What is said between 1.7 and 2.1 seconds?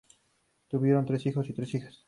hijas.